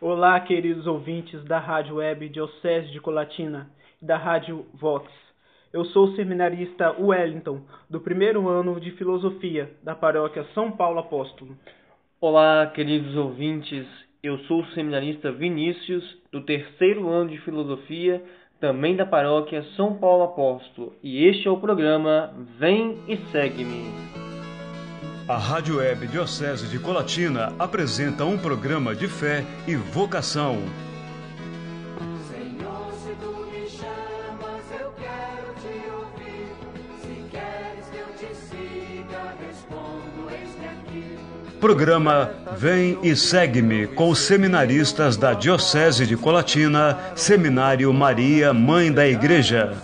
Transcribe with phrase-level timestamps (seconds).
[0.00, 3.68] Olá, queridos ouvintes da Rádio Web Diocese de Colatina
[4.00, 5.10] e da Rádio Vox.
[5.72, 11.56] Eu sou o seminarista Wellington, do primeiro ano de Filosofia da Paróquia São Paulo Apóstolo.
[12.20, 13.84] Olá, queridos ouvintes.
[14.22, 18.22] Eu sou o seminarista Vinícius, do terceiro ano de Filosofia,
[18.60, 20.94] também da Paróquia São Paulo Apóstolo.
[21.02, 24.27] E este é o programa Vem e Segue-me.
[25.28, 30.62] A Rádio Web Diocese de Colatina apresenta um programa de fé e vocação.
[32.30, 36.48] Senhor, se tu me chamas, eu quero te ouvir.
[37.02, 41.18] Se queres que eu te siga, respondo, eis-me aqui.
[41.60, 49.06] Programa Vem e Segue-me com os seminaristas da Diocese de Colatina, Seminário Maria, Mãe da
[49.06, 49.76] Igreja.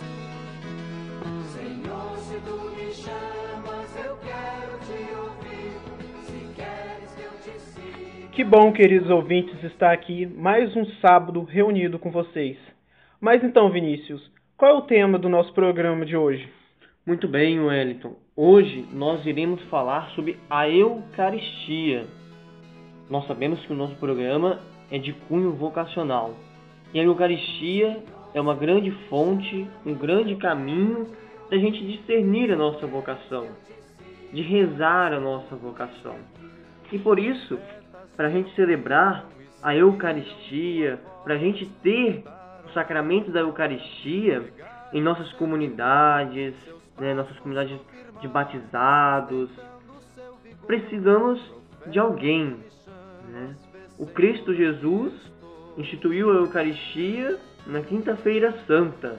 [1.53, 3.44] Senhor, se tu me chamas,
[8.35, 12.57] Que bom, queridos ouvintes, estar aqui mais um sábado reunido com vocês.
[13.21, 16.49] Mas então, Vinícius, qual é o tema do nosso programa de hoje?
[17.07, 18.17] Muito bem, Wellington.
[18.35, 22.07] Hoje nós iremos falar sobre a Eucaristia.
[23.09, 24.59] Nós sabemos que o nosso programa
[24.91, 26.35] é de cunho vocacional.
[26.93, 28.03] E a Eucaristia
[28.35, 31.07] é uma grande fonte, um grande caminho
[31.49, 33.47] da gente discernir a nossa vocação,
[34.33, 36.17] de rezar a nossa vocação.
[36.91, 37.61] E por isso,
[38.17, 39.27] para a gente celebrar
[39.63, 42.23] a Eucaristia, para a gente ter
[42.67, 44.45] o sacramento da Eucaristia
[44.93, 46.55] em nossas comunidades,
[46.99, 47.79] né, nossas comunidades
[48.21, 49.51] de batizados,
[50.67, 51.41] precisamos
[51.87, 52.57] de alguém.
[53.29, 53.57] Né?
[53.99, 55.13] O Cristo Jesus
[55.77, 59.19] instituiu a Eucaristia na Quinta-feira Santa,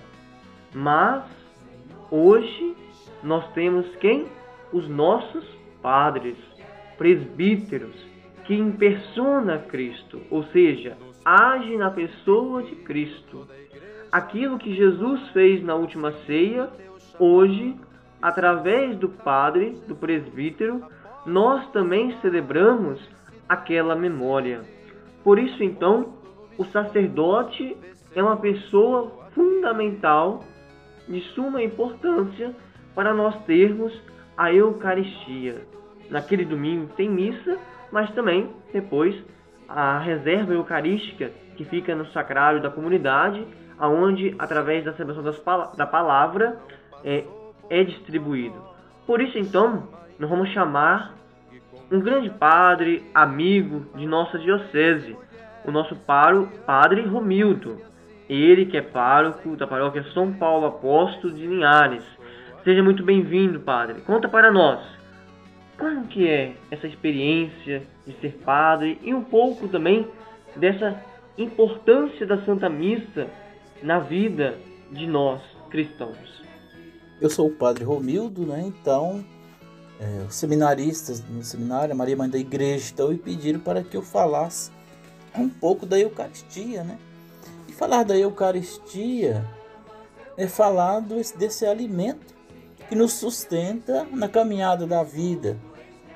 [0.74, 1.24] mas
[2.12, 2.76] hoje
[3.24, 4.28] nós temos quem?
[4.72, 5.46] Os nossos
[5.82, 6.38] padres,
[6.98, 7.96] presbíteros,
[8.46, 13.48] que impersona Cristo, ou seja, age na pessoa de Cristo.
[14.12, 16.70] Aquilo que Jesus fez na última ceia,
[17.20, 17.75] hoje,
[18.22, 20.86] através do padre, do presbítero,
[21.25, 23.02] nós também celebramos
[23.50, 24.62] aquela memória.
[25.24, 26.14] Por isso, então,
[26.58, 27.75] o sacerdote
[28.16, 30.44] é uma pessoa fundamental,
[31.08, 32.56] de suma importância,
[32.94, 33.94] para nós termos
[34.38, 35.66] a Eucaristia.
[36.09, 37.59] Naquele domingo tem missa,
[37.95, 39.16] mas também depois
[39.69, 43.47] a reserva eucarística que fica no sacrário da comunidade,
[43.79, 46.57] aonde através da celebração da palavra
[47.06, 47.23] é,
[47.69, 48.61] é distribuído.
[49.07, 49.88] Por isso então
[50.19, 51.13] nós vamos chamar
[51.89, 55.16] um grande padre, amigo de nossa diocese,
[55.63, 57.79] o nosso paro, padre Romildo.
[58.27, 62.03] Ele que é pároco da paróquia São Paulo Apóstolo de Linhares.
[62.62, 64.01] Seja muito bem-vindo, padre.
[64.01, 64.81] Conta para nós.
[65.78, 70.08] Como que é essa experiência de ser padre e um pouco também
[70.56, 71.03] dessa
[71.38, 73.28] importância da Santa Missa
[73.84, 74.58] na vida
[74.91, 76.44] de nós cristãos?
[77.19, 78.62] Eu sou o padre Romildo, né?
[78.66, 79.24] Então,
[80.00, 83.97] é, os seminaristas no seminário, a Maria Mãe da Igreja, então, me pediram para que
[83.97, 84.72] eu falasse
[85.38, 86.97] um pouco da Eucaristia, né?
[87.68, 89.46] E falar da Eucaristia
[90.38, 92.34] é falar desse, desse alimento
[92.88, 95.57] que nos sustenta na caminhada da vida.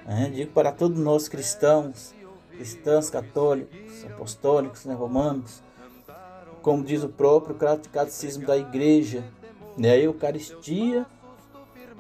[0.10, 0.32] Né?
[0.34, 2.16] Digo para todos nós cristãos,
[2.50, 4.96] cristãos católicos, apostólicos, né?
[4.96, 5.62] romanos,
[6.64, 9.24] como diz o próprio catecismo da igreja,
[9.78, 9.92] né?
[9.92, 11.06] a Eucaristia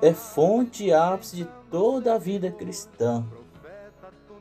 [0.02, 3.24] é fonte e ápice de toda a vida cristã.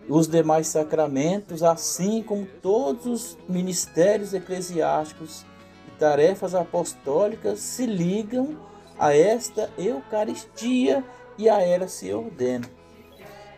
[0.09, 5.45] Os demais sacramentos, assim como todos os ministérios eclesiásticos
[5.87, 8.56] e tarefas apostólicas, se ligam
[8.99, 11.05] a esta Eucaristia
[11.37, 12.78] e a ela se ordena.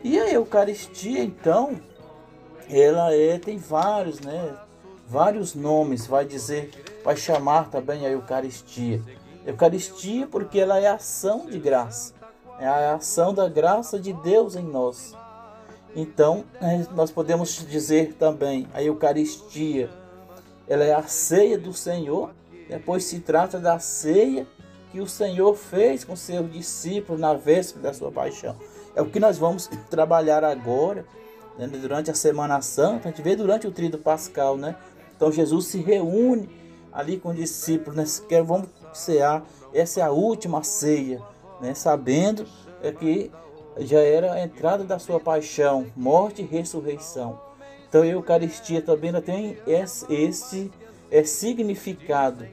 [0.02, 1.78] E a Eucaristia, então,
[2.68, 4.56] ela é, tem vários, né?
[5.06, 6.70] Vários nomes, vai dizer,
[7.04, 9.02] vai chamar também a Eucaristia.
[9.44, 12.14] Eucaristia porque ela é ação de graça,
[12.58, 15.14] é a ação da graça de Deus em nós.
[15.96, 19.90] Então, eh, nós podemos dizer também a Eucaristia,
[20.68, 22.30] ela é a ceia do Senhor,
[22.68, 24.46] depois se trata da ceia
[24.92, 28.56] que o Senhor fez com seus discípulos na véspera da sua paixão.
[28.94, 31.04] É o que nós vamos trabalhar agora,
[31.58, 34.76] né, durante a Semana Santa, a gente vê durante o tríduo pascal, né?
[35.16, 36.48] Então Jesus se reúne
[36.92, 38.04] ali com os discípulos, né?
[38.28, 41.22] Que vamos cear, essa é a última ceia,
[41.60, 41.74] né?
[41.74, 42.46] Sabendo
[42.82, 43.30] é que
[43.78, 47.40] já era a entrada da sua paixão, morte e ressurreição.
[47.88, 50.70] Então a Eucaristia também tem esse, esse
[51.10, 52.46] é, significado.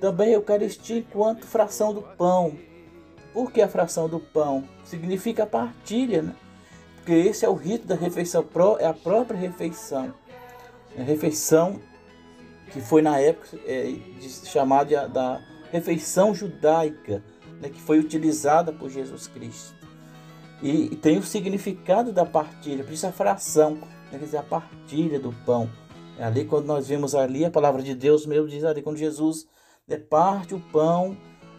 [0.00, 2.56] Também a Eucaristia enquanto fração do pão.
[3.32, 4.64] Por que a fração do pão?
[4.84, 6.34] Significa partilha, né?
[6.96, 8.44] Porque esse é o rito da refeição,
[8.78, 10.12] é a própria refeição.
[10.98, 11.80] A refeição
[12.70, 13.94] que foi na época é,
[14.44, 15.40] chamada da
[15.70, 17.22] refeição judaica,
[17.60, 19.74] né, que foi utilizada por Jesus Cristo.
[20.62, 24.42] E, e, tem o significado da partilha, por isso a fração, né, quer dizer, a
[24.42, 25.70] partilha do pão.
[26.18, 29.46] É ali quando nós vemos ali, a palavra de Deus mesmo diz ali, quando Jesus
[29.86, 31.16] né, parte o pão,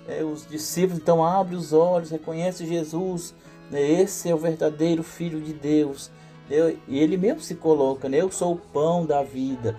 [0.09, 3.33] é, os discípulos então abrem os olhos, reconhecem Jesus,
[3.69, 6.09] né, esse é o verdadeiro Filho de Deus.
[6.49, 9.77] Eu, e ele mesmo se coloca, né, eu sou o pão da vida.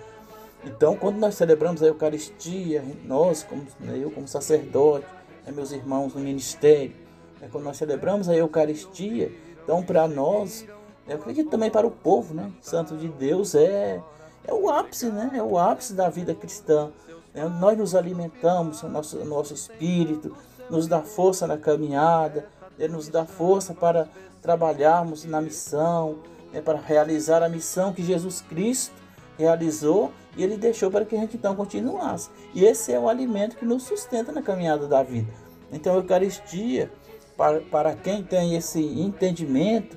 [0.64, 5.04] Então, quando nós celebramos a Eucaristia, nós, como, né, eu como sacerdote,
[5.44, 6.92] né, meus irmãos no ministério,
[7.40, 9.32] né, quando nós celebramos a Eucaristia,
[9.64, 10.64] então para nós,
[11.08, 14.00] eu acredito também para o povo, né, Santo de Deus é,
[14.44, 16.92] é o ápice, né, é o ápice da vida cristã.
[17.34, 20.36] Né, nós nos alimentamos, o nosso, nosso espírito,
[20.68, 22.46] nos dá força na caminhada,
[22.78, 24.08] né, nos dá força para
[24.42, 26.18] trabalharmos na missão,
[26.52, 28.94] né, para realizar a missão que Jesus Cristo
[29.38, 32.30] realizou e ele deixou para que a gente então continuasse.
[32.54, 35.32] E esse é o alimento que nos sustenta na caminhada da vida.
[35.72, 36.90] Então a Eucaristia,
[37.36, 39.96] para, para quem tem esse entendimento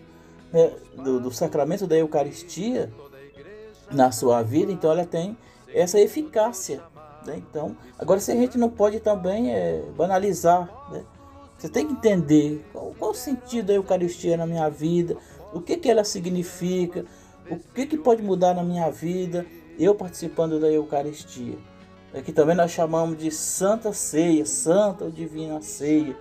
[0.51, 2.91] né, do, do sacramento da Eucaristia
[3.91, 5.37] na sua vida, então ela tem
[5.73, 6.81] essa eficácia.
[7.25, 7.37] Né?
[7.37, 11.03] Então, agora se a gente não pode também é, banalizar, né?
[11.57, 15.17] você tem que entender qual, qual o sentido da Eucaristia na minha vida,
[15.53, 17.05] o que, que ela significa,
[17.49, 19.45] o que, que pode mudar na minha vida
[19.79, 21.57] eu participando da Eucaristia.
[22.13, 26.15] Aqui também nós chamamos de Santa Ceia, Santa ou Divina Ceia,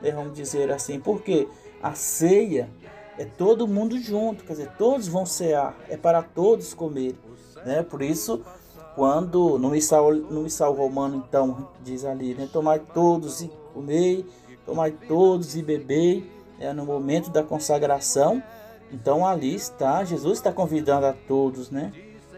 [0.00, 1.48] né, vamos dizer assim, porque
[1.80, 2.68] a ceia
[3.16, 7.14] é todo mundo junto, quer dizer, todos vão cear, é para todos comer.
[7.64, 7.82] Né?
[7.82, 8.42] Por isso,
[8.96, 14.24] quando no missal, no missal romano, então, diz ali, né, tomai todos e comei,
[14.64, 16.28] tomai todos e bebei,
[16.58, 18.42] é, no momento da consagração,
[18.90, 21.92] então ali está, Jesus está convidando a todos, né?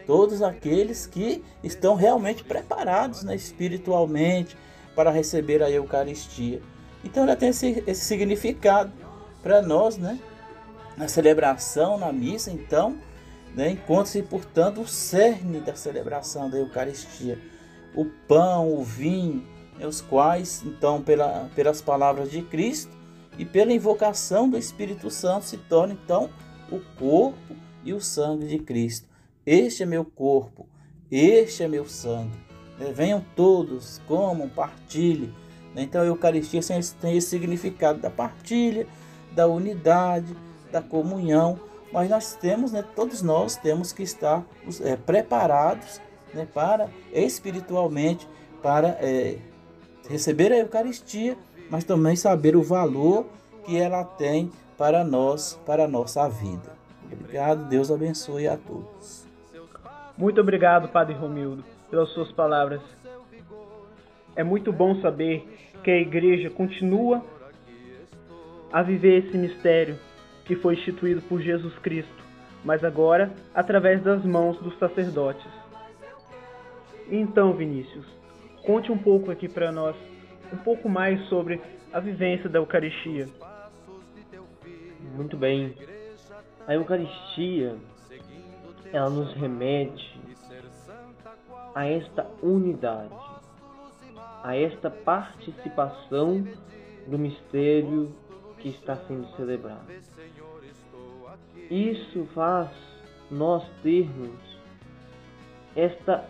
[0.04, 4.56] Todos aqueles que estão realmente preparados né, espiritualmente
[4.96, 6.60] para receber a Eucaristia.
[7.04, 8.90] Então ela tem esse, esse significado
[9.42, 10.18] para nós, né?
[10.96, 12.96] Na celebração, na missa, então,
[13.54, 17.38] né, encontra-se, portanto, o cerne da celebração da Eucaristia.
[17.94, 19.44] O pão, o vinho,
[19.78, 22.96] né, os quais, então, pela, pelas palavras de Cristo,
[23.38, 26.28] e pela invocação do Espírito Santo se torna então
[26.70, 27.54] o corpo
[27.84, 29.06] e o sangue de Cristo.
[29.46, 30.66] Este é meu corpo,
[31.10, 32.36] este é meu sangue.
[32.78, 35.32] Né, venham todos, comam, partilhem.
[35.74, 36.60] Né, então a Eucaristia
[37.00, 38.86] tem esse significado da partilha,
[39.32, 40.36] da unidade,
[40.70, 41.58] da comunhão.
[41.92, 44.44] Mas nós temos, né, todos nós temos que estar
[44.82, 46.00] é, preparados
[46.34, 48.28] né, para espiritualmente
[48.62, 49.38] para é,
[50.08, 51.36] receber a Eucaristia
[51.70, 53.26] mas também saber o valor
[53.64, 56.76] que ela tem para nós, para a nossa vida.
[57.10, 59.26] Obrigado, Deus abençoe a todos.
[60.16, 62.80] Muito obrigado, Padre Romildo, pelas suas palavras.
[64.34, 67.24] É muito bom saber que a igreja continua
[68.72, 69.98] a viver esse mistério
[70.48, 72.24] que foi instituído por Jesus Cristo,
[72.64, 75.46] mas agora através das mãos dos sacerdotes.
[77.10, 78.06] Então, Vinícius,
[78.64, 79.94] conte um pouco aqui para nós
[80.50, 81.60] um pouco mais sobre
[81.92, 83.28] a vivência da Eucaristia.
[85.14, 85.74] Muito bem.
[86.66, 87.76] A Eucaristia
[88.90, 90.18] ela nos remete
[91.74, 93.14] a esta unidade,
[94.42, 96.42] a esta participação
[97.06, 98.14] do mistério
[98.58, 99.86] que está sendo celebrado.
[101.70, 102.70] Isso faz
[103.30, 104.38] nós termos
[105.76, 106.24] esta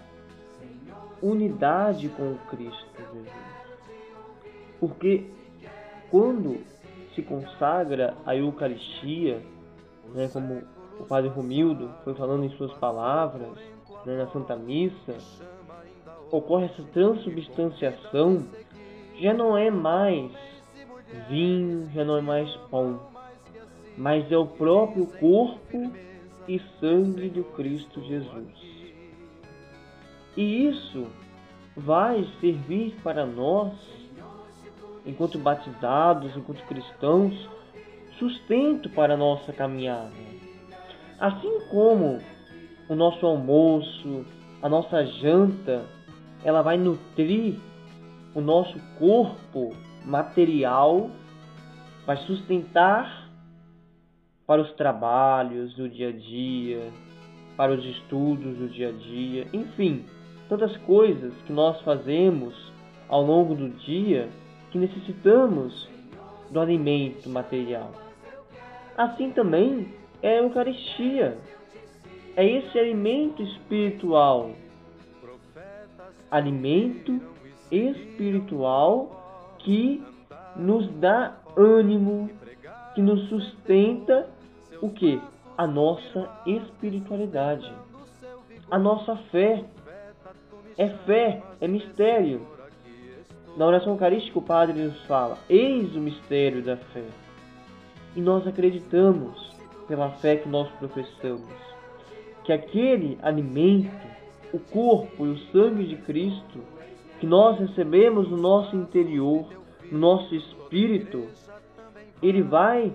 [1.22, 3.28] unidade com o Cristo Jesus.
[4.80, 5.30] Porque
[6.10, 6.60] quando
[7.14, 9.42] se consagra a Eucaristia,
[10.14, 10.62] né, como
[10.98, 13.56] o Padre Romildo foi falando em suas palavras
[14.04, 15.16] né, na Santa Missa,
[16.30, 18.44] ocorre essa transubstanciação,
[19.18, 20.30] já não é mais
[21.28, 23.00] vinho, já não é mais pão,
[23.98, 25.92] mas é o próprio corpo
[26.46, 28.46] e sangue do Cristo Jesus.
[30.36, 31.08] E isso
[31.76, 33.74] vai servir para nós
[35.04, 37.34] enquanto batizados, enquanto cristãos,
[38.20, 40.12] sustento para a nossa caminhada.
[41.18, 42.20] Assim como
[42.88, 44.24] o nosso almoço,
[44.62, 45.84] a nossa janta,
[46.44, 47.56] ela vai nutrir
[48.32, 49.74] o nosso corpo
[50.04, 51.10] material,
[52.06, 53.27] vai sustentar
[54.48, 56.90] para os trabalhos do dia a dia,
[57.54, 60.06] para os estudos do dia a dia, enfim,
[60.48, 62.54] tantas coisas que nós fazemos
[63.10, 64.30] ao longo do dia
[64.70, 65.86] que necessitamos
[66.50, 67.92] do alimento material.
[68.96, 71.36] Assim também é a Eucaristia.
[72.34, 74.52] é esse alimento espiritual.
[76.30, 77.20] Alimento
[77.70, 80.02] espiritual que
[80.56, 82.30] nos dá ânimo,
[82.94, 84.37] que nos sustenta
[84.80, 85.20] o que?
[85.56, 87.72] A nossa espiritualidade,
[88.70, 89.64] a nossa fé.
[90.76, 92.46] É fé, é mistério.
[93.56, 97.02] Na oração eucarística o Padre nos fala: Eis o mistério da fé.
[98.14, 99.52] E nós acreditamos,
[99.88, 101.50] pela fé que nós professamos,
[102.44, 104.06] que aquele alimento,
[104.52, 106.60] o corpo e o sangue de Cristo,
[107.18, 109.48] que nós recebemos no nosso interior,
[109.90, 111.26] no nosso espírito,
[112.22, 112.92] ele vai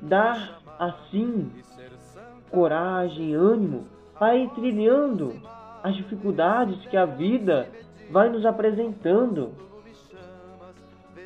[0.00, 1.50] dar assim
[2.50, 3.86] coragem, ânimo
[4.18, 5.40] para ir trilhando
[5.82, 7.68] as dificuldades que a vida
[8.10, 9.52] vai nos apresentando.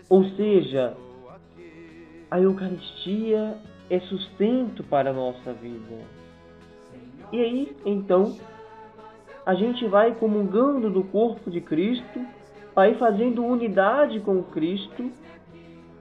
[0.08, 0.94] Ou seja,
[2.30, 3.56] a Eucaristia
[3.88, 5.98] é sustento para a nossa vida.
[7.32, 8.36] E aí, então,
[9.46, 12.20] a gente vai comungando do corpo de Cristo,
[12.74, 15.10] vai fazendo unidade com Cristo,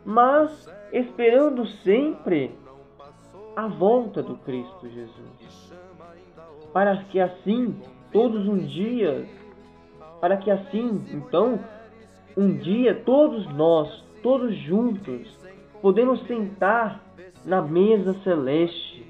[0.03, 2.51] mas esperando sempre
[3.55, 5.74] a volta do Cristo Jesus.
[6.74, 7.75] Para que assim,
[8.12, 9.27] todos um dia,
[10.20, 11.60] para que assim, então,
[12.38, 15.38] um dia todos nós, todos juntos,
[15.81, 17.03] podemos sentar
[17.46, 19.05] na mesa celeste,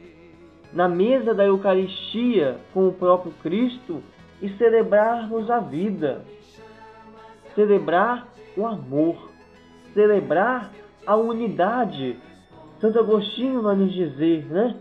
[0.74, 4.02] na mesa da Eucaristia com o próprio Cristo
[4.42, 6.26] e celebrarmos a vida,
[7.54, 9.30] celebrar o amor,
[9.94, 10.72] celebrar
[11.06, 12.18] a unidade.
[12.82, 14.76] Santo Agostinho vai nos dizer, né?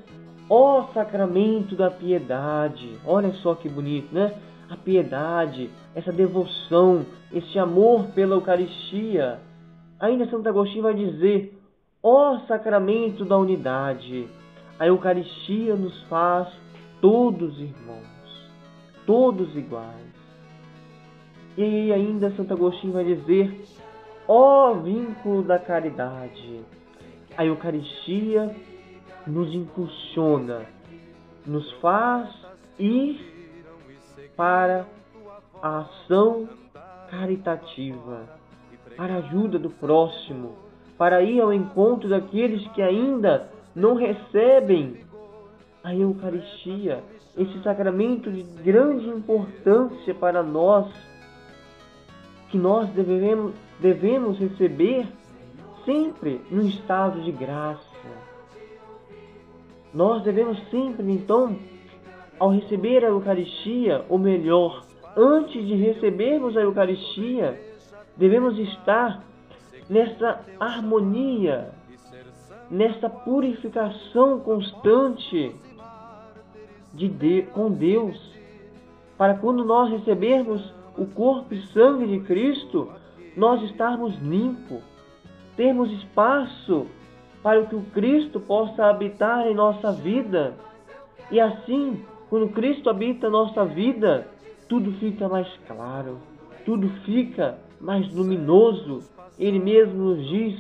[0.49, 2.99] Ó sacramento da piedade.
[3.05, 4.35] Olha só que bonito, né?
[4.71, 9.39] A piedade, essa devoção, esse amor pela Eucaristia.
[10.01, 11.61] Ainda Santo Agostinho vai dizer:
[12.03, 14.27] ó sacramento da unidade.
[14.79, 16.49] A Eucaristia nos faz
[17.03, 18.51] todos irmãos,
[19.05, 20.11] todos iguais.
[21.59, 23.63] E ainda Santo Agostinho vai dizer:
[24.27, 26.80] ó vínculo da caridade.
[27.41, 28.55] A Eucaristia
[29.27, 30.67] nos impulsiona,
[31.47, 32.29] nos faz
[32.79, 33.19] ir
[34.37, 34.85] para
[35.63, 36.47] a ação
[37.11, 38.29] caritativa,
[38.95, 40.55] para a ajuda do próximo,
[40.99, 44.99] para ir ao encontro daqueles que ainda não recebem
[45.83, 47.03] a Eucaristia,
[47.39, 50.93] esse sacramento de grande importância para nós,
[52.51, 55.09] que nós devemos, devemos receber
[55.85, 57.81] sempre no estado de graça.
[59.93, 61.57] Nós devemos sempre, então,
[62.39, 64.85] ao receber a Eucaristia, ou melhor,
[65.17, 67.61] antes de recebermos a Eucaristia,
[68.17, 69.23] devemos estar
[69.89, 71.71] nessa harmonia,
[72.71, 75.55] nessa purificação constante
[76.95, 78.17] de, de com Deus,
[79.19, 82.89] para quando nós recebermos o corpo e sangue de Cristo,
[83.37, 84.83] nós estarmos limpos,
[85.61, 86.87] termos espaço
[87.43, 90.55] para que o Cristo possa habitar em nossa vida.
[91.31, 94.27] E assim, quando Cristo habita nossa vida,
[94.71, 96.17] tudo fica mais claro,
[96.65, 99.01] tudo fica mais luminoso.
[99.39, 100.59] Ele mesmo nos diz: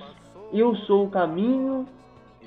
[0.53, 1.87] Eu sou o caminho,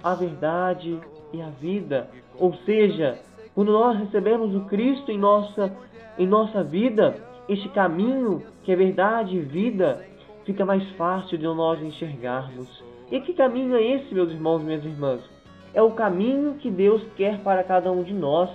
[0.03, 1.00] a verdade
[1.33, 2.07] e a vida.
[2.38, 3.17] Ou seja,
[3.55, 5.75] quando nós recebemos o Cristo em nossa,
[6.19, 7.15] em nossa vida,
[7.50, 10.05] este caminho, que é verdade e vida,
[10.46, 12.84] fica mais fácil de nós enxergarmos.
[13.12, 15.22] E que caminho é esse, meus irmãos e minhas irmãs?
[15.74, 18.50] É o caminho que Deus quer para cada um de nós.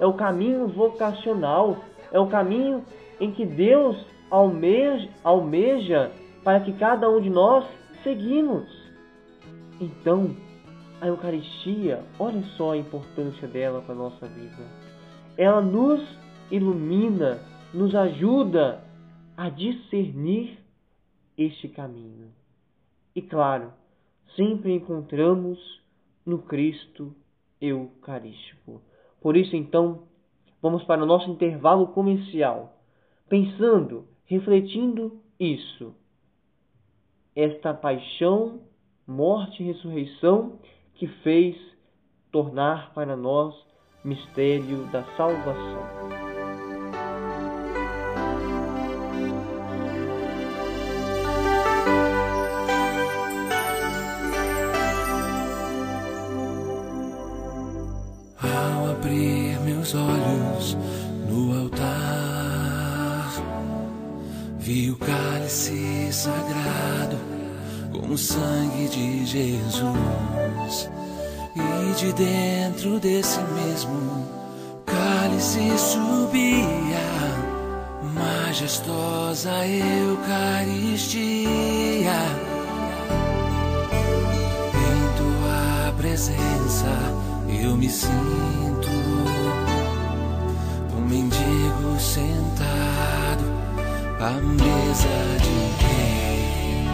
[0.00, 1.78] É o caminho vocacional.
[2.12, 2.84] É o caminho
[3.20, 3.96] em que Deus
[4.30, 6.10] almeja, almeja
[6.42, 7.64] para que cada um de nós
[8.02, 8.66] seguimos.
[9.80, 10.34] Então,
[11.00, 14.62] a Eucaristia, olha só a importância dela para a nossa vida.
[15.36, 16.00] Ela nos
[16.50, 17.40] ilumina,
[17.74, 18.84] nos ajuda
[19.36, 20.61] a discernir
[21.36, 22.30] este caminho.
[23.14, 23.72] E claro,
[24.36, 25.58] sempre encontramos
[26.24, 27.14] no Cristo
[27.60, 28.80] Eucarístico.
[29.20, 30.04] Por isso, então,
[30.60, 32.76] vamos para o nosso intervalo comercial,
[33.28, 35.94] pensando, refletindo isso.
[37.34, 38.60] Esta paixão,
[39.06, 40.58] morte e ressurreição
[40.94, 41.56] que fez
[42.30, 43.54] tornar para nós
[44.04, 46.21] mistério da salvação.
[65.52, 67.18] Cálice sagrado
[67.92, 70.88] com o sangue de Jesus.
[71.54, 74.26] E de dentro desse mesmo
[74.86, 77.04] cálice subia,
[78.14, 81.12] majestosa Eucaristia.
[84.74, 86.96] Em tua presença
[87.62, 88.88] eu me sinto
[90.96, 92.81] um mendigo sentado
[94.22, 95.50] à mesa de
[95.84, 96.86] rei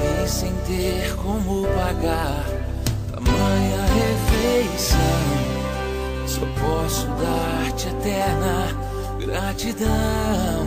[0.00, 2.46] e sem ter como pagar
[3.12, 4.98] tamanha refeição.
[6.26, 8.68] Só posso dar-te eterna
[9.20, 10.66] gratidão.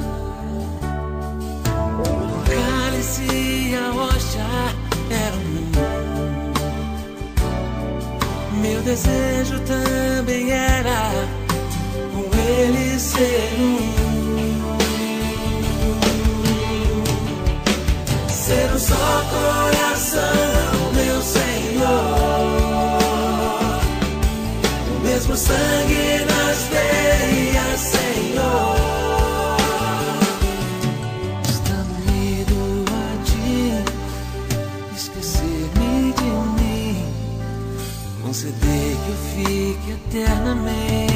[1.99, 4.45] O cálice e a rocha
[5.09, 5.71] eram um.
[8.61, 11.09] Meu desejo também era
[12.13, 13.94] com ele ser um.
[38.35, 41.14] Conceder que eu fique eternamente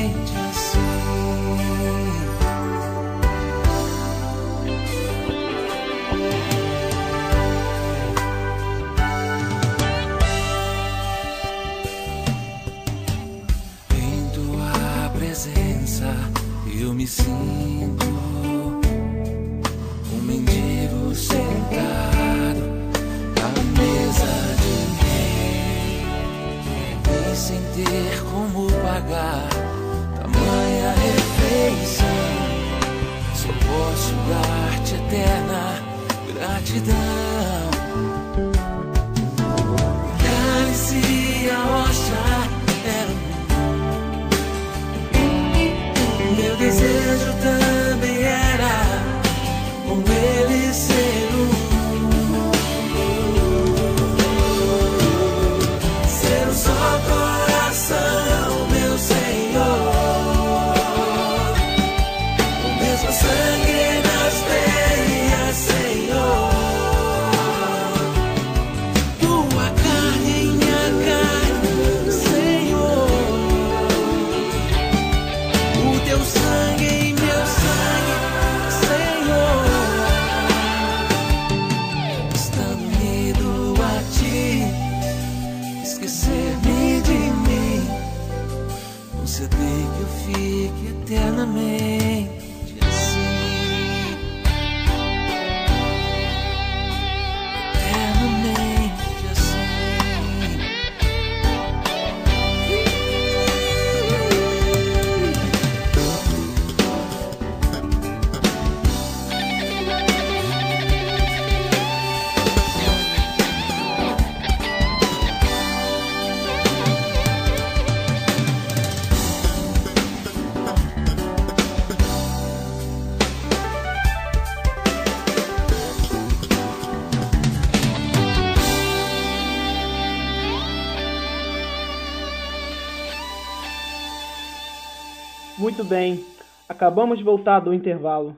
[135.89, 136.23] bem,
[136.69, 138.38] acabamos de voltar do intervalo.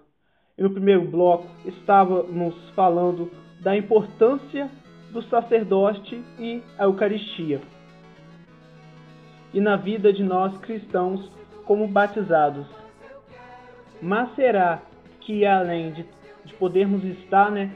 [0.58, 4.70] E no primeiro bloco estávamos falando da importância
[5.12, 7.62] do sacerdote e a Eucaristia.
[9.54, 11.30] E na vida de nós cristãos
[11.66, 12.66] como batizados.
[14.02, 14.82] Mas será
[15.20, 16.06] que além de,
[16.46, 17.70] de podermos estar né,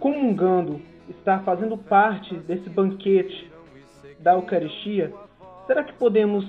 [0.00, 3.52] comungando, estar fazendo parte desse banquete
[4.18, 5.12] da Eucaristia,
[5.66, 6.44] será que podemos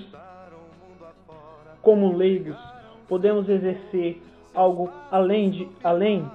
[1.86, 2.56] como leigos,
[3.06, 4.20] podemos exercer
[4.52, 6.28] algo além de além?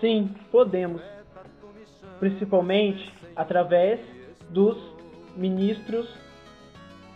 [0.00, 1.00] Sim, podemos.
[2.18, 4.00] Principalmente através
[4.50, 4.76] dos
[5.36, 6.12] ministros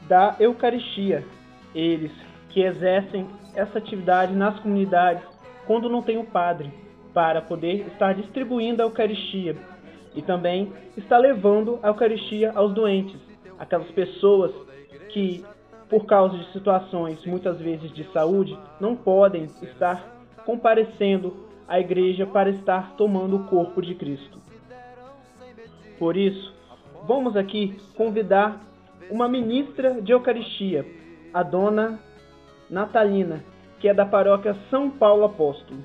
[0.07, 1.27] da Eucaristia.
[1.75, 2.13] Eles
[2.51, 5.25] que exercem essa atividade nas comunidades
[5.67, 6.73] quando não tem o padre,
[7.13, 9.57] para poder estar distribuindo a Eucaristia
[10.15, 13.21] e também está levando a Eucaristia aos doentes,
[13.59, 14.53] aquelas pessoas
[15.09, 15.45] que
[15.89, 20.05] por causa de situações muitas vezes de saúde, não podem estar
[20.45, 24.39] comparecendo à igreja para estar tomando o corpo de Cristo.
[25.99, 26.55] Por isso,
[27.07, 28.61] vamos aqui convidar
[29.11, 30.87] uma ministra de Eucaristia,
[31.33, 31.99] a dona
[32.71, 33.43] Natalina,
[33.81, 35.81] que é da paróquia São Paulo Apóstolo.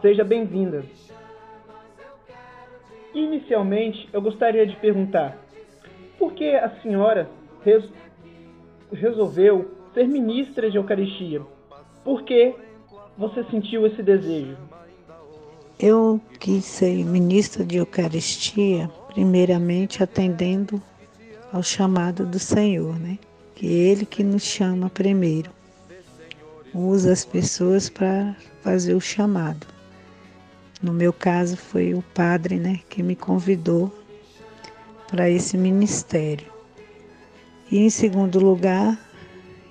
[0.00, 0.84] Seja bem-vinda.
[3.14, 5.36] Inicialmente, eu gostaria de perguntar:
[6.18, 7.28] por que a senhora
[8.92, 11.42] resolveu ser ministra de Eucaristia.
[12.04, 12.54] Por que
[13.16, 14.56] você sentiu esse desejo?
[15.78, 20.82] Eu quis ser ministra de Eucaristia, primeiramente atendendo
[21.52, 23.18] ao chamado do Senhor, né?
[23.54, 25.50] Que é Ele que nos chama primeiro.
[26.74, 29.66] Usa as pessoas para fazer o chamado.
[30.82, 33.92] No meu caso foi o padre, né, que me convidou
[35.08, 36.57] para esse ministério.
[37.70, 38.98] E em segundo lugar,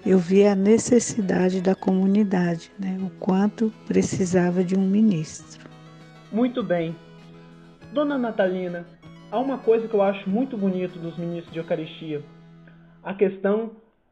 [0.05, 5.67] eu vi a necessidade da comunidade, né, o quanto precisava de um ministro.
[6.31, 6.95] Muito bem.
[7.91, 8.85] Dona Natalina,
[9.31, 12.21] há uma coisa que eu acho muito bonito dos ministros de Eucaristia:
[13.03, 13.71] a questão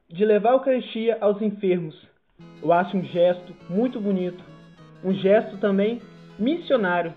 [0.10, 1.96] de levar a Eucaristia aos enfermos.
[2.64, 4.44] Eu acho um gesto muito bonito,
[5.04, 6.02] um gesto também
[6.40, 7.14] missionário.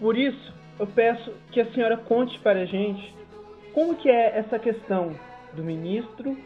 [0.00, 3.19] Por isso, eu peço que a senhora conte para a gente
[3.74, 5.14] como que é essa questão
[5.54, 6.36] do ministro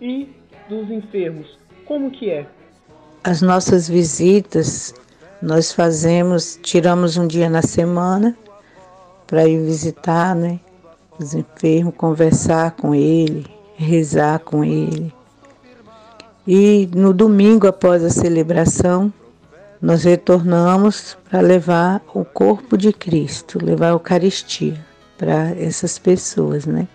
[0.00, 0.28] e
[0.68, 1.58] dos enfermos.
[1.84, 2.46] Como que é?
[3.24, 4.94] As nossas visitas
[5.40, 8.36] nós fazemos, tiramos um dia na semana
[9.26, 10.58] para ir visitar, né,
[11.18, 15.12] os enfermos, conversar com ele, rezar com ele.
[16.46, 19.12] E no domingo após a celebração,
[19.80, 24.87] nós retornamos para levar o corpo de Cristo, levar a Eucaristia
[25.18, 26.86] para essas pessoas, né?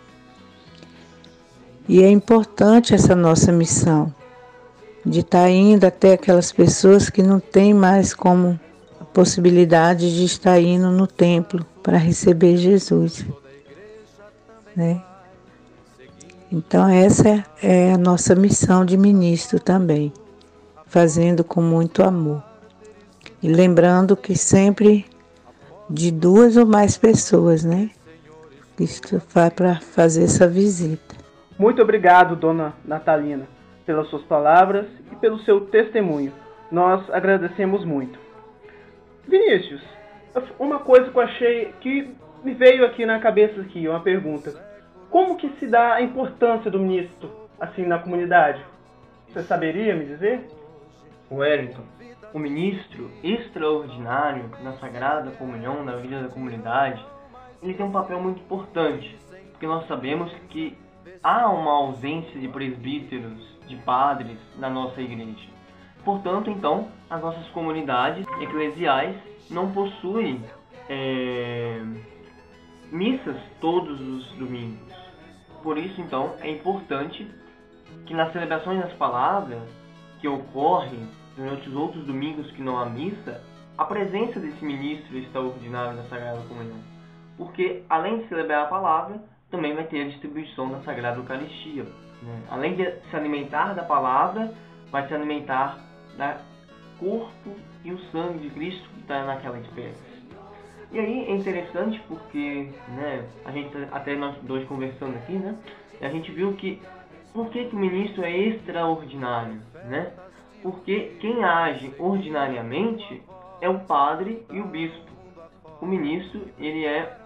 [1.88, 4.14] E é importante essa nossa missão
[5.06, 8.58] de estar indo até aquelas pessoas que não têm mais como
[9.02, 13.26] a possibilidade de estar indo no templo para receber Jesus,
[14.74, 15.04] né?
[16.50, 20.14] Então essa é a nossa missão de ministro também,
[20.86, 22.42] fazendo com muito amor.
[23.42, 25.06] E lembrando que sempre
[25.90, 27.90] de duas ou mais pessoas, né?
[29.34, 31.16] Para fazer essa visita.
[31.58, 33.48] Muito obrigado, dona Natalina,
[33.86, 36.34] pelas suas palavras e pelo seu testemunho.
[36.72, 38.18] Nós agradecemos muito.
[39.28, 39.82] Vinícius,
[40.58, 44.54] uma coisa que eu achei que me veio aqui na cabeça aqui, uma pergunta.
[45.10, 48.66] Como que se dá a importância do ministro assim na comunidade?
[49.28, 50.42] Você saberia me dizer?
[51.32, 51.84] Wellington,
[52.34, 57.04] o ministro extraordinário na Sagrada Comunhão, na vida da comunidade,
[57.64, 59.18] ele tem um papel muito importante,
[59.52, 60.78] porque nós sabemos que
[61.24, 65.50] há uma ausência de presbíteros, de padres na nossa igreja.
[66.04, 69.16] Portanto, então, as nossas comunidades eclesiais
[69.50, 70.44] não possuem
[70.90, 71.82] é,
[72.92, 74.94] missas todos os domingos.
[75.64, 77.26] Por isso, então, é importante
[78.06, 79.62] que nas celebrações das palavras
[80.20, 83.42] que ocorrem durante os outros domingos que não há missa,
[83.78, 86.93] a presença desse ministro extraordinário da Sagrada Comunhão.
[87.38, 91.84] Porque, além de celebrar a palavra, também vai ter a distribuição da Sagrada Eucaristia.
[91.84, 92.42] Né?
[92.50, 94.54] Além de se alimentar da palavra,
[94.92, 95.78] vai se alimentar
[96.18, 96.38] da
[97.00, 100.14] corpo e o sangue de Cristo que está naquela espécie.
[100.92, 105.58] E aí é interessante porque, né, a gente até nós dois conversando aqui, né,
[106.00, 106.80] a gente viu que
[107.34, 110.12] por que, que o ministro é extraordinário, né?
[110.62, 113.24] Porque quem age ordinariamente
[113.60, 115.12] é o padre e o bispo.
[115.82, 117.18] O ministro ele é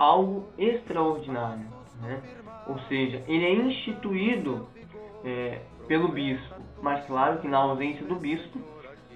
[0.00, 1.66] algo extraordinário,
[2.00, 2.22] né?
[2.66, 4.66] Ou seja, ele é instituído
[5.22, 8.58] é, pelo bispo, mas claro que na ausência do bispo,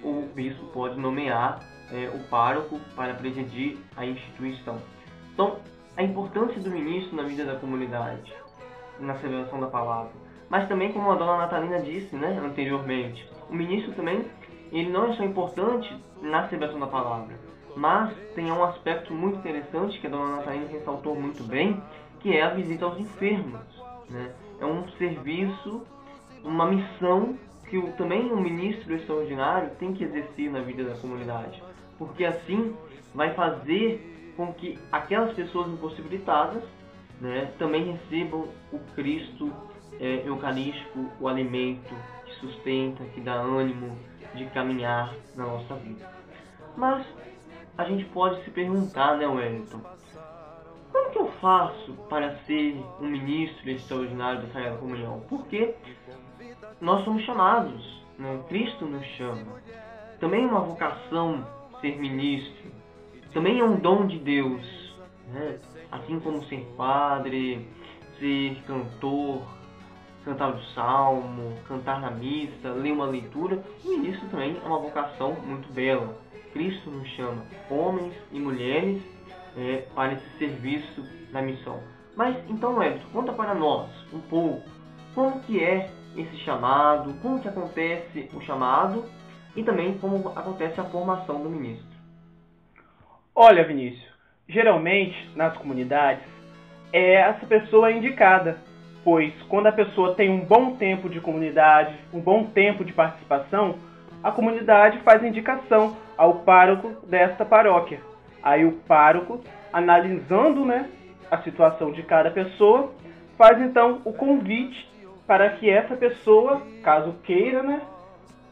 [0.03, 1.59] o bispo pode nomear
[1.91, 4.79] é, o pároco para presidir a instituição.
[5.33, 5.57] Então,
[5.97, 8.31] a importância do ministro na vida da comunidade,
[8.99, 10.11] na celebração da palavra.
[10.49, 14.23] Mas também, como a dona Natalina disse né, anteriormente, o ministro também
[14.71, 17.35] ele não é só importante na celebração da palavra,
[17.75, 21.81] mas tem um aspecto muito interessante que a dona Natalina ressaltou muito bem,
[22.19, 23.61] que é a visita aos enfermos.
[24.09, 24.31] Né?
[24.59, 25.85] É um serviço,
[26.43, 27.37] uma missão
[27.69, 31.61] que o, também o ministro extraordinário tem que exercer na vida da comunidade,
[31.97, 32.75] porque assim
[33.13, 36.63] vai fazer com que aquelas pessoas impossibilitadas
[37.19, 39.51] né, também recebam o Cristo
[39.99, 41.93] é, eucarístico, o alimento
[42.25, 43.97] que sustenta, que dá ânimo
[44.33, 46.09] de caminhar na nossa vida.
[46.75, 47.05] Mas
[47.77, 49.81] a gente pode se perguntar, né, Wellington?
[50.91, 55.21] Como que eu faço para ser um ministro extraordinário da Sagrada Comunhão?
[55.27, 55.75] Porque
[56.79, 58.39] nós somos chamados, né?
[58.47, 59.61] Cristo nos chama.
[60.19, 61.45] Também é uma vocação
[61.81, 62.71] ser ministro.
[63.33, 64.95] Também é um dom de Deus.
[65.27, 65.59] Né?
[65.91, 67.67] Assim como ser padre,
[68.17, 69.41] ser cantor,
[70.23, 73.61] cantar o salmo, cantar na missa, ler uma leitura.
[73.83, 76.17] O ministro também é uma vocação muito bela.
[76.55, 79.03] Cristo nos chama, homens e mulheres,
[79.57, 81.81] é, para esse serviço na missão.
[82.15, 84.63] Mas então, Edson, conta para nós um pouco
[85.13, 89.03] como que é esse chamado, como que acontece o chamado
[89.53, 91.85] e também como acontece a formação do ministro.
[93.35, 94.09] Olha, Vinícius,
[94.47, 96.23] geralmente nas comunidades
[96.93, 98.59] é essa pessoa indicada,
[99.03, 103.75] pois quando a pessoa tem um bom tempo de comunidade, um bom tempo de participação,
[104.23, 107.99] a comunidade faz indicação ao pároco desta paróquia.
[108.41, 109.41] Aí o pároco,
[109.73, 110.89] analisando né,
[111.29, 112.91] a situação de cada pessoa,
[113.37, 114.87] faz então o convite
[115.25, 117.81] para que essa pessoa, caso queira, né,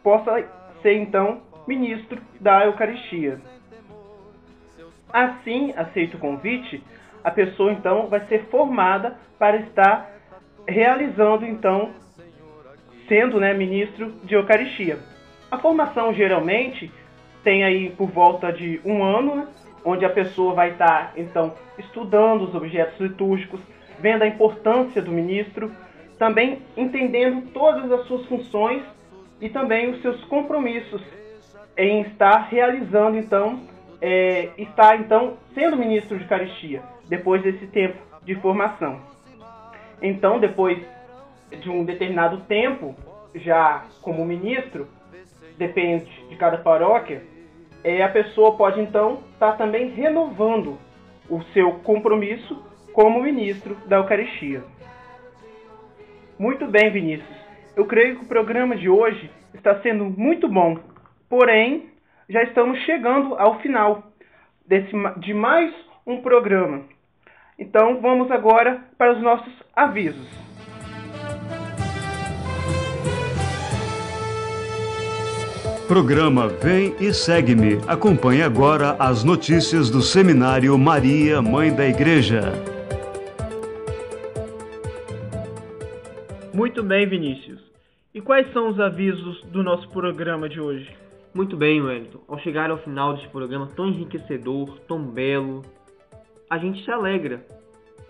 [0.02, 0.44] possa
[0.82, 3.40] ser então ministro da Eucaristia.
[5.12, 6.84] Assim, aceito o convite,
[7.24, 10.12] a pessoa então vai ser formada para estar
[10.68, 11.92] realizando então
[13.08, 14.98] sendo, né, ministro de Eucaristia.
[15.52, 16.92] A formação geralmente
[17.44, 19.48] tem aí por volta de um ano, né,
[19.84, 23.60] onde a pessoa vai estar então estudando os objetos litúrgicos,
[24.00, 25.72] vendo a importância do ministro,
[26.18, 28.84] também entendendo todas as suas funções
[29.42, 31.02] e também os seus compromissos
[31.78, 33.62] em estar realizando então
[34.02, 39.02] é, estar então sendo ministro de Eucaristia depois desse tempo de formação.
[40.02, 40.78] Então, depois
[41.50, 42.96] de um determinado tempo,
[43.36, 44.88] já como ministro,
[45.58, 47.24] depende de cada paróquia,
[47.84, 50.78] é, a pessoa pode então estar tá também renovando
[51.30, 54.64] o seu compromisso como ministro da Eucaristia.
[56.38, 57.38] Muito bem, Vinícius.
[57.76, 60.78] Eu creio que o programa de hoje está sendo muito bom.
[61.30, 61.90] Porém,
[62.30, 64.04] já estamos chegando ao final
[64.66, 65.74] desse, de mais
[66.06, 66.82] um programa.
[67.58, 70.53] Então vamos agora para os nossos avisos.
[75.88, 77.78] Programa Vem e Segue-me.
[77.88, 82.54] Acompanhe agora as notícias do Seminário Maria, Mãe da Igreja.
[86.54, 87.62] Muito bem, Vinícius.
[88.14, 90.90] E quais são os avisos do nosso programa de hoje?
[91.34, 92.22] Muito bem, Wellington.
[92.30, 95.64] Ao chegar ao final deste programa tão enriquecedor, tão belo,
[96.50, 97.46] a gente se alegra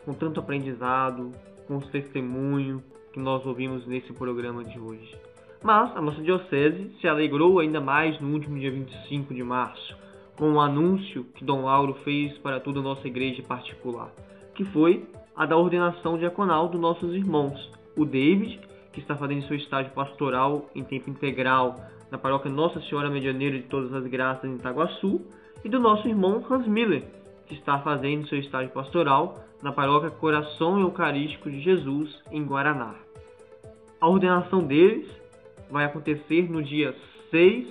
[0.05, 1.31] com tanto aprendizado,
[1.67, 5.32] com os testemunhos que nós ouvimos nesse programa de hoje.
[5.63, 9.97] Mas a nossa diocese se alegrou ainda mais no último dia 25 de março,
[10.35, 14.09] com o anúncio que Dom Lauro fez para toda a nossa igreja particular,
[14.53, 18.59] que foi a da ordenação diaconal dos nossos irmãos, o David,
[18.91, 21.77] que está fazendo seu estágio pastoral em tempo integral
[22.11, 25.21] na paróquia Nossa Senhora Medianeira de Todas as Graças em Itaguaçu,
[25.63, 27.03] e do nosso irmão Hans Miller,
[27.47, 32.95] que está fazendo seu estágio pastoral na paróquia Coração Eucarístico de Jesus em Guaraná.
[34.01, 35.22] A ordenação deles
[35.73, 36.95] vai acontecer no dia
[37.31, 37.67] 6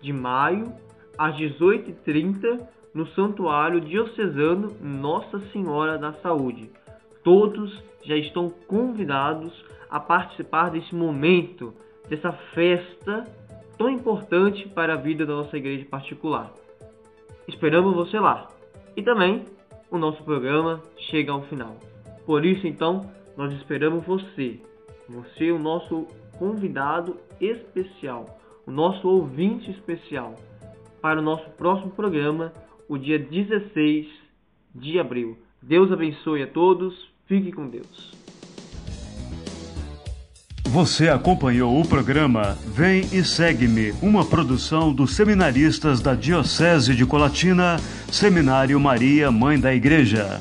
[0.00, 0.72] de maio,
[1.18, 2.60] às 18h30,
[2.94, 6.70] no Santuário Diocesano Nossa Senhora da Saúde.
[7.24, 9.52] Todos já estão convidados
[9.90, 11.74] a participar desse momento,
[12.08, 13.24] dessa festa
[13.76, 16.52] tão importante para a vida da nossa igreja particular.
[17.48, 18.48] Esperamos você lá.
[18.96, 19.44] E também
[19.90, 21.76] o nosso programa chega ao final.
[22.24, 24.60] Por isso, então, nós esperamos você,
[25.08, 26.06] você, o nosso
[26.38, 30.34] convidado especial, o nosso ouvinte especial,
[31.00, 32.52] para o nosso próximo programa,
[32.88, 34.06] o dia 16
[34.74, 35.38] de abril.
[35.62, 36.94] Deus abençoe a todos,
[37.26, 38.20] fique com Deus.
[40.70, 47.76] Você acompanhou o programa Vem e Segue-me, uma produção dos seminaristas da Diocese de Colatina,
[48.08, 50.40] Seminário Maria, Mãe da Igreja.